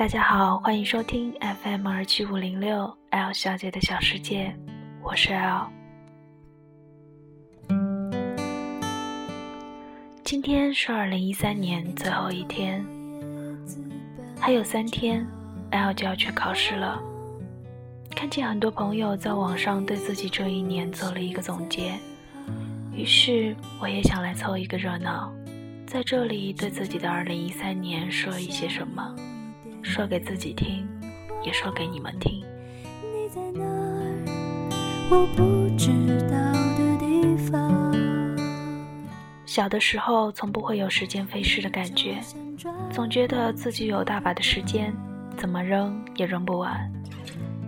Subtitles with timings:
[0.00, 1.30] 大家好，欢迎收听
[1.62, 4.50] FM 二七五零六 L 小姐的小世界，
[5.02, 5.68] 我是 L。
[10.24, 12.82] 今天是二零一三年最后一天，
[14.40, 15.26] 还有三天
[15.72, 16.98] ，L 就要去考试了。
[18.16, 21.92] 看见很多朋友在网上对自己这一年做了一个总结，
[22.94, 25.30] 于是我也想来凑一个热闹，
[25.86, 29.14] 在这里对自己的二零一三年说一些什么，
[29.82, 30.86] 说给自己听，
[31.42, 32.42] 也说给你们听。
[33.02, 33.64] 你在哪？
[35.10, 35.90] 我不知
[36.28, 36.36] 道
[36.76, 37.90] 的地方。
[39.44, 42.20] 小的时候，从不会有时间飞逝的感觉，
[42.92, 44.94] 总觉得自己有大把的时间，
[45.36, 46.90] 怎么扔也扔不完。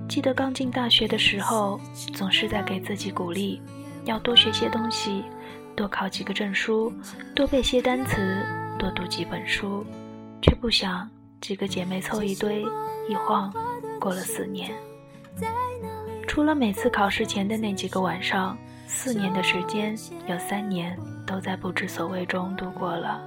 [0.08, 1.80] 记得刚进大学的时候，
[2.14, 3.60] 总是在给自己鼓励，
[4.04, 5.24] 要多学些东西，
[5.74, 6.92] 多考几个证书，
[7.34, 8.46] 多背些单词，
[8.78, 9.84] 多读几本书，
[10.40, 11.08] 却不想
[11.42, 12.64] 几个姐妹凑一堆，
[13.08, 13.52] 一晃
[14.00, 14.70] 过了四年。
[16.26, 19.94] 除了每次考试前的那几个晚上，四年的时间
[20.26, 23.20] 有三年都在不知所谓中度过了。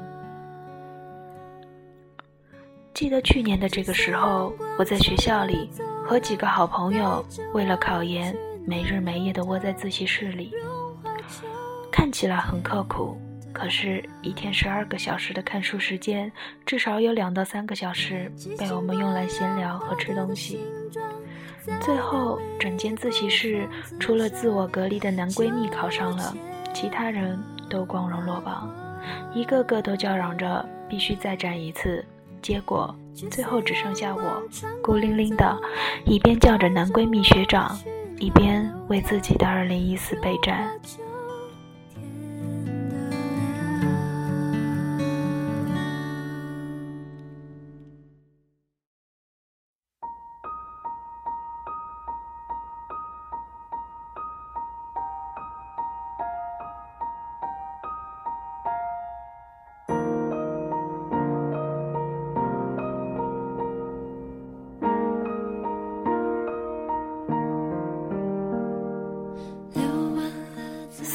[2.93, 5.69] 记得去年的这个时候，我在学校里。
[6.07, 10.53] 和几个好朋友为了考研，没日没夜的窝在自习室里，
[11.91, 13.17] 看起来很刻苦。
[13.57, 16.29] 可是，一天十二个小时的看书时间，
[16.65, 20.59] 至少有两到三个小时被我们用来闲聊和吃东西。
[21.79, 23.65] 最后，整间自习室
[23.97, 26.35] 除了自我隔离的男闺蜜考上了，
[26.73, 28.69] 其他人都光荣落榜，
[29.33, 32.05] 一个个都叫嚷着必须再战一次。
[32.41, 32.93] 结果
[33.31, 34.43] 最后只剩下我，
[34.83, 35.57] 孤零零的，
[36.05, 37.75] 一边叫着男闺蜜学长，
[38.19, 40.69] 一边为自己的二零一四备战。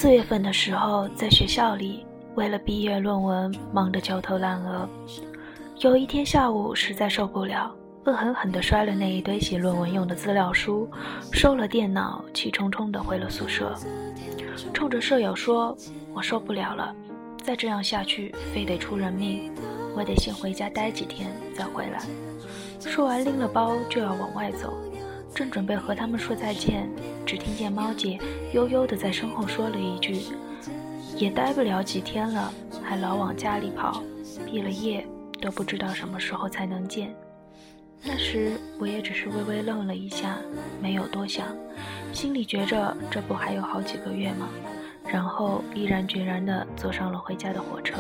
[0.01, 4.89] 四月份的时候，在学校里，为了毕业论文忙得焦头烂额。
[5.81, 7.71] 有一天下午，实在受不了，
[8.07, 10.89] 恶狠狠地摔了那一堆写论文用的资料书，
[11.33, 13.75] 收了电脑，气冲冲地回了宿舍，
[14.73, 15.77] 冲着舍友说
[16.17, 16.97] ：“我受不了了，
[17.45, 19.53] 再这样下去，非得出人命，
[19.95, 22.01] 我得先回家待几天再回来。”
[22.81, 24.73] 说完，拎了包就要往外走。
[25.35, 26.89] 正准备和他们说再见，
[27.25, 28.19] 只听见猫姐
[28.53, 30.21] 悠悠地在身后说了一句
[31.17, 32.53] ：“也待不了几天了，
[32.83, 34.03] 还老往家里跑，
[34.45, 35.07] 毕了业
[35.41, 37.15] 都不知道什么时候才能见。”
[38.03, 40.37] 那时我也只是微微愣了一下，
[40.81, 41.47] 没有多想，
[42.13, 44.49] 心里觉着这不还有好几个月吗？
[45.07, 47.97] 然后毅然决然地坐上了回家的火车。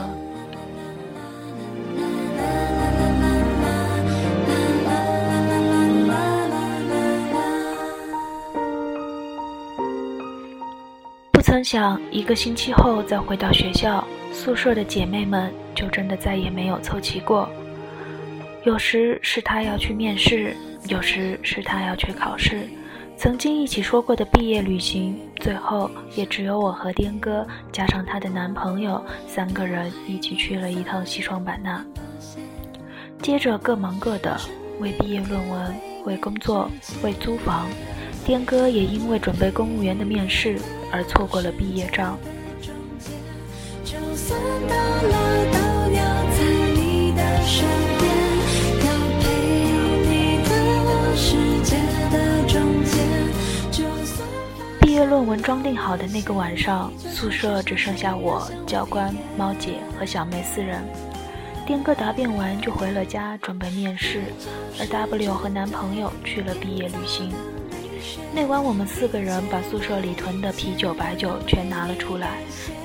[11.60, 17.46] 曾想一个星期后再回到学校，宿舍的姐妹们就真的再也没有凑齐过。
[18.64, 20.56] 有时是她要去面试，
[20.88, 22.66] 有时是她要去考试。
[23.14, 31.84] 曾经一起说过的毕业旅行，最后也只有我和颠哥加上她的男朋友三个人一起去了一趟西双版纳。
[33.20, 34.34] 接着各忙各的，
[34.78, 35.76] 为毕业论文，
[36.06, 36.70] 为工作，
[37.02, 37.68] 为租房。
[38.24, 40.58] 颠哥也因为准备公务员的面试
[40.92, 42.16] 而错过了毕业照。
[54.80, 60.82] 毕业论文装订好的那个晚上，宿舍只剩下我、教官、猫姐和小妹四人。
[61.66, 64.24] 颠哥答辩完就回了家准备面试，
[64.78, 67.32] 而 W 和男朋友去了毕业旅行。
[68.34, 72.38] 那晚，我们四个人把宿舍里囤的啤酒、白酒全拿了出来，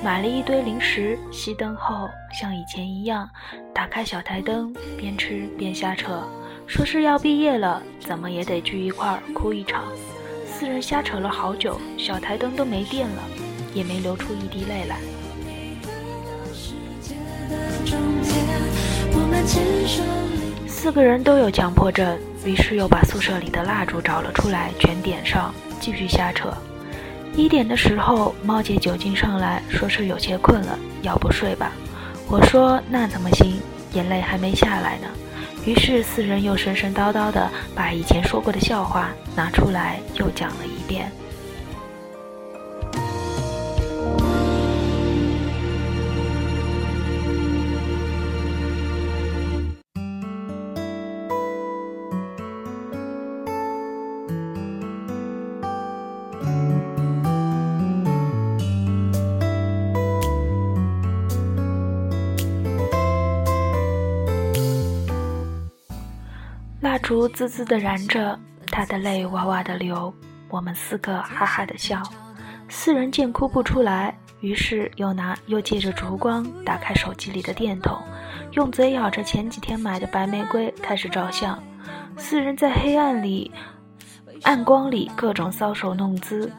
[0.04, 1.18] 买了一堆零食。
[1.32, 2.08] 熄灯后，
[2.38, 3.28] 像以前一样，
[3.74, 6.22] 打开小台灯，边吃边瞎扯，
[6.66, 9.84] 说是要毕业了，怎么也得聚一块儿哭一场。
[10.46, 13.22] 四人瞎扯了好久，小台灯都没电了，
[13.74, 14.98] 也没流出一滴泪来。
[20.66, 22.16] 四个人都有强迫症。
[22.46, 26.54] 于是又把宿舍里的蜡烛找了出来，全点上，继续瞎扯。
[27.34, 31.72] 一点的时候，猫姐酒精上来说是有些困了，要不睡吧？
[32.28, 33.60] 我说那怎么行，
[33.94, 35.08] 眼泪还没下来呢。
[35.64, 41.10] 于是四人又神神叨叨的把以前说过的笑话拿出来又讲了一遍。
[67.06, 68.36] 烛滋滋的燃着，
[68.66, 70.12] 他的泪哇哇的流，
[70.48, 72.02] 我们四个哈哈的笑。
[72.68, 77.96] 四人见哭不出来，于是又拿又借着烛光打开手机里的电筒，
[78.54, 81.56] 用嘴咬着前几天买的白玫瑰开始照相。
[82.16, 83.52] 四人在黑暗里、
[84.42, 86.50] 暗光里各种搔首弄姿，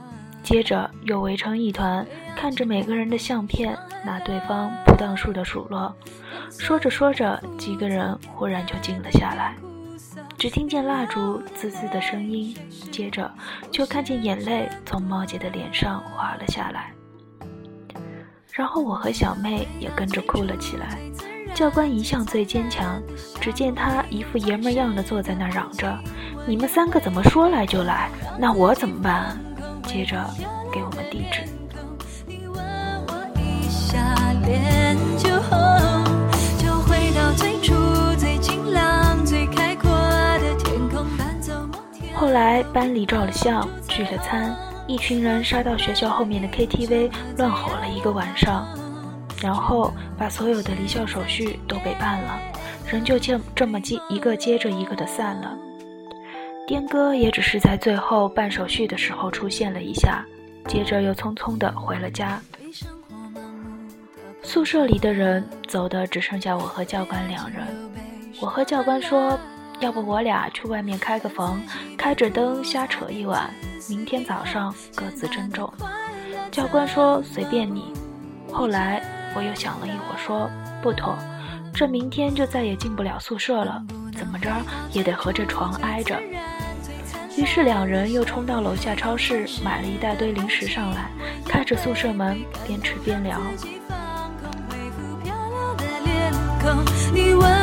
[0.43, 2.07] 接着又围成一团，
[2.37, 5.93] 看着每个人的相片，拿对方不当数的数落。
[6.51, 9.53] 说着说着，几个人忽然就静了下来。
[10.37, 12.55] 只听见蜡烛滋滋的声音，
[12.91, 13.29] 接着
[13.71, 16.93] 就看见眼泪从猫姐的脸上滑了下来，
[18.51, 20.99] 然后我和小妹也跟着哭了起来。
[21.55, 23.01] 教官一向最坚强，
[23.41, 25.97] 只见他一副爷们样的坐在那儿嚷着
[26.45, 28.11] ：“你们三个怎么说来就来？
[28.37, 29.35] 那我怎么办？”
[29.87, 30.23] 接着
[30.71, 31.41] 给我们地址。
[42.37, 44.55] 来班里照了相，聚了餐，
[44.85, 48.67] 一群人杀到学校后面的 KTV 乱吼了一个晚上，
[49.41, 52.39] 然后把所有的离校手续都给办了，
[52.85, 55.57] 人就这这么接一个接着一个的散了。
[56.67, 60.23] 颠哥也只是在最后办手续的时候出现了一下，
[60.67, 62.39] 接着又匆匆的回了家。
[64.43, 67.65] 宿舍里的人走的只剩下我和教官两人，
[68.39, 69.35] 我和教官说。
[69.79, 71.61] 要不我俩去外面开个房，
[71.97, 73.49] 开着灯瞎扯一晚，
[73.87, 75.71] 明天早上各自珍重。
[76.51, 77.93] 教官说随便你。
[78.51, 79.01] 后来
[79.35, 80.49] 我又想了一会儿，说
[80.81, 81.15] 不妥，
[81.73, 83.83] 这明天就再也进不了宿舍了，
[84.17, 84.49] 怎么着
[84.91, 86.19] 也得和这床挨着。
[87.37, 91.11] 于是两人又冲到楼下超市买了一大堆零食上来，
[91.45, 92.35] 开着宿舍门
[92.65, 93.39] 边吃边聊。
[97.13, 97.56] 你问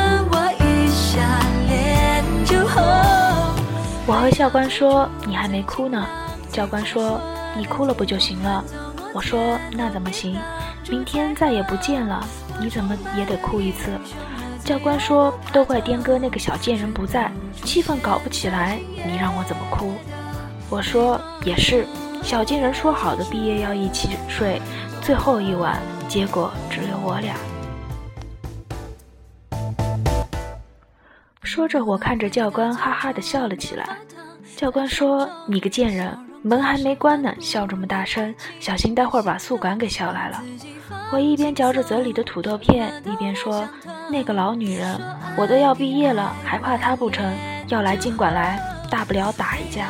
[4.07, 6.05] 我和教官说：“你还没哭呢。”
[6.51, 7.19] 教官说
[7.57, 8.63] ：“你哭了不就行了？”
[9.13, 10.37] 我说：“那怎么行？
[10.89, 12.23] 明天再也不见了，
[12.61, 13.89] 你怎么也得哭一次。”
[14.63, 17.31] 教官说：“都怪颠哥那个小贱人不在，
[17.63, 19.93] 气氛搞不起来，你让我怎么哭？”
[20.69, 21.87] 我说：“也是，
[22.21, 24.61] 小贱人说好的毕业要一起睡
[25.01, 27.35] 最后一晚，结果只有我俩。”
[31.55, 33.87] 说着，我看着教官，哈哈的笑了起来。
[34.57, 40.43] 教官说：“你个贱人，门还没关呢，笑这么大声，小心待会儿把宿管给笑来了。”
[41.13, 43.65] 我一边嚼着嘴里的土豆片，一边说
[44.11, 44.99] ：“那个老女人，
[45.37, 47.23] 我都要毕业了，还怕她不成？
[47.69, 48.59] 要来尽管来，
[48.91, 49.87] 大不了打一架。”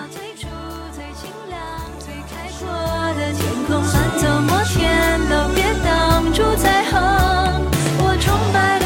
[7.97, 8.85] 我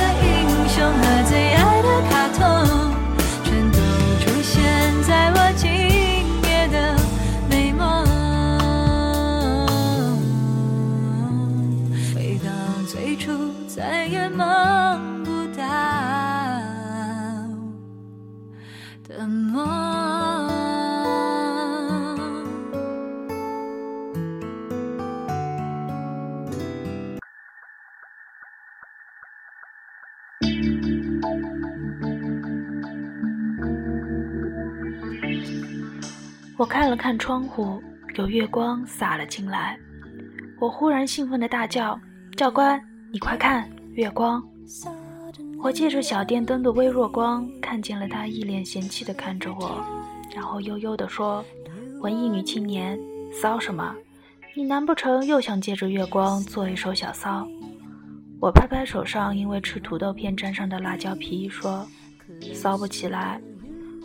[36.60, 37.82] 我看了看窗户，
[38.16, 39.80] 有月光洒了进来。
[40.60, 41.98] 我忽然兴奋地大叫
[42.36, 42.78] ：“教官，
[43.14, 44.44] 你快看，月光！”
[45.64, 49.82] 我借着小电灯的微弱光，看见了他一脸嫌弃地看着我，
[50.36, 51.42] 然后悠悠地说
[52.04, 53.00] ：“文艺女青年，
[53.32, 53.96] 骚什么？
[54.54, 57.48] 你难不成又想借着月光做一手小骚？”
[58.42, 61.88] 我拍拍手上因为吃土豆片沾上的辣椒皮，说
[62.54, 63.40] ：“骚不起来。”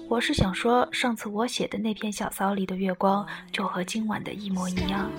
[0.06, 5.10] 我是想说，上次我写的那篇小骚里的月光，就和今晚的一模一样。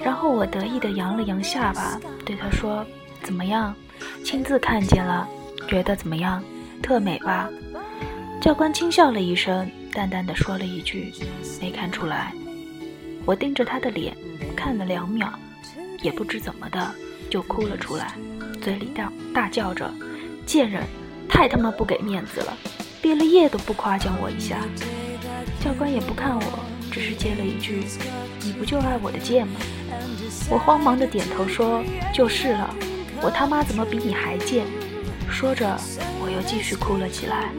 [0.00, 2.84] 然后我得意地扬了扬下巴，对他说
[3.22, 3.74] ：“怎么样？
[4.24, 5.28] 亲自看见了，
[5.68, 6.42] 觉得怎么样？
[6.82, 7.48] 特美吧？”
[8.40, 11.12] 教官轻笑了一声，淡淡的说了一句
[11.60, 12.32] ：“没看出来。”
[13.26, 14.16] 我盯着他的脸
[14.56, 15.30] 看了两秒，
[16.00, 16.94] 也不知怎么的
[17.30, 18.14] 就哭了出来，
[18.62, 19.92] 嘴里大大叫着
[20.46, 20.82] ：“贱人！”
[21.28, 22.56] 太他妈不给面子了，
[23.00, 24.60] 毕了业都不夸奖我一下。
[25.60, 27.84] 教官也不看我，只是接了一句
[28.42, 29.54] ：“你不就爱我的剑吗？”
[30.50, 31.82] 我慌忙的点头说
[32.14, 32.74] ：“就是了，
[33.20, 34.66] 我他妈怎么比你还贱？”
[35.30, 35.76] 说着，
[36.20, 37.50] 我又继续哭了起来。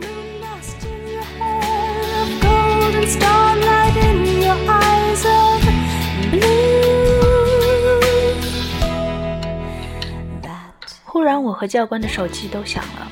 [11.06, 13.08] 忽然，我和教官的手机都响了，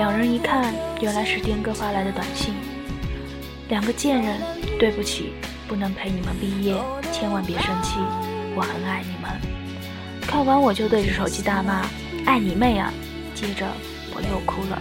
[0.00, 2.54] 两人一看，原来是颠哥发来的短信。
[3.68, 4.40] 两个贱人，
[4.78, 5.34] 对不起，
[5.68, 6.74] 不能陪你们毕业，
[7.12, 7.98] 千万别生气，
[8.56, 9.30] 我很爱你们。
[10.22, 11.84] 看完我就对着手机大骂
[12.24, 12.90] ：“爱你妹啊！”
[13.36, 13.66] 接着
[14.14, 14.80] 我又哭了，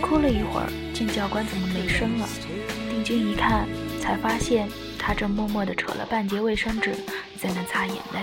[0.00, 2.28] 哭了一会儿，见教官怎么没声了，
[2.88, 3.66] 定睛一看，
[4.00, 6.94] 才发现他正默默地扯了半截卫生纸
[7.36, 8.20] 在那擦眼泪。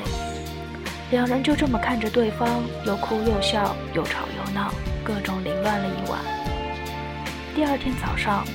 [1.11, 4.73] 两人就这么看着对方，又哭又笑，又吵又闹，
[5.03, 6.19] 各种凌乱了一晚。
[7.53, 8.45] 第二天早上。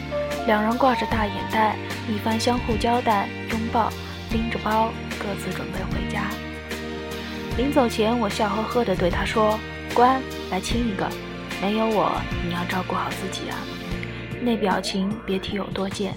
[0.46, 1.76] 两人挂着大眼袋，
[2.08, 3.92] 一番相互交代、拥抱，
[4.32, 6.22] 拎着包，各自准备回家。
[7.58, 9.58] 临走前，我笑呵呵地对他说
[9.92, 11.06] ：“关，来亲一个。
[11.60, 13.58] 没有我，你要照顾好自己啊。”
[14.40, 16.14] 那表情别提有多贱。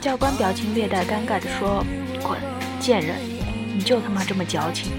[0.00, 1.84] 教官表情略带尴尬地说
[2.22, 2.38] ：“滚，
[2.78, 3.16] 贱人，
[3.74, 4.92] 你就他妈这么矫情。”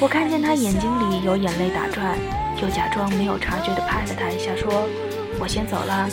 [0.00, 2.16] 我看见他眼睛里有眼泪打转，
[2.56, 4.70] 就假装没有察觉地拍了他一下，说
[5.40, 6.08] ：“我先走了。”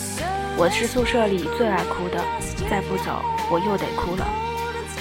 [0.58, 2.24] 我是宿舍里最爱哭的，
[2.68, 4.26] 再不走我又得哭了。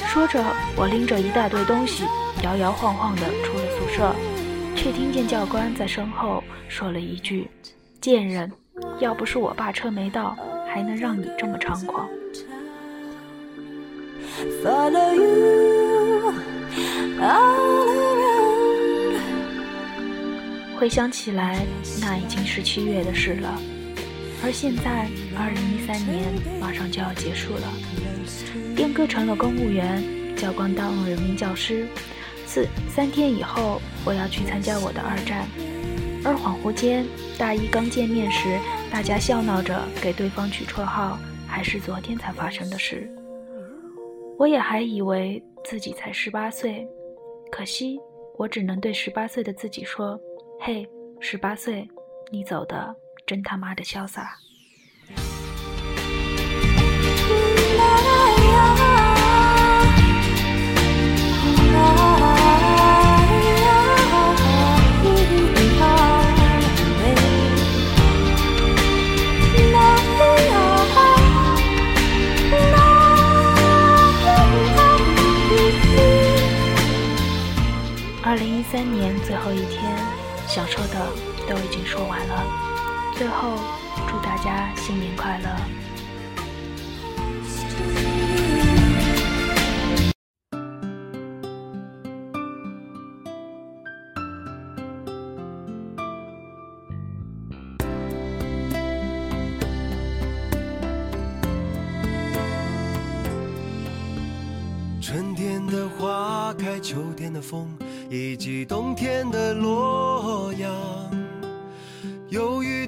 [0.09, 0.45] 说着，
[0.77, 2.05] 我拎着一大堆东西，
[2.43, 4.15] 摇摇晃晃地出了宿舍，
[4.77, 7.49] 却听见教官在身后说了一句
[8.03, 8.53] ：“贱人，
[9.01, 10.37] 要不是我爸车没到，
[10.69, 12.07] 还能让你这么猖狂。”
[20.85, 21.65] 回想起来，
[21.99, 23.59] 那已经是七月的事了。
[24.45, 26.23] 而现在，二零一三年
[26.61, 27.73] 马上就要结束了。
[28.77, 30.05] 颠哥成了公务员，
[30.37, 31.87] 教官当了人民教师。
[32.45, 35.49] 四三天以后，我要去参加我的二战。
[36.23, 37.07] 而恍惚间，
[37.39, 38.59] 大一刚见面时，
[38.93, 43.11] 大家笑闹着给对方取绰号，还是昨天才发生的事。
[44.39, 46.87] 我也还以为自己才十八岁，
[47.51, 47.99] 可惜
[48.37, 50.21] 我只能对十八岁的自己说
[50.67, 50.89] ：“嘿，
[51.21, 51.87] 十八岁，
[52.33, 52.97] 你走的。”
[53.29, 54.39] 真他妈的潇洒！
[78.23, 79.84] 二零一三年最后一天，
[80.55, 80.95] 想说的
[81.49, 82.47] 都已经说完了。
[83.19, 83.59] 最后，
[84.07, 85.49] 祝大家新年快乐！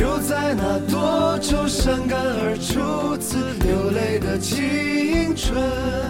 [0.00, 6.09] 就在那多愁善感而初次流泪的青春。